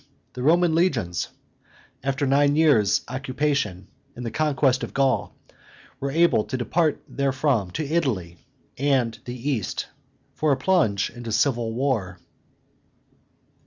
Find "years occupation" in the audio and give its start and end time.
2.55-3.87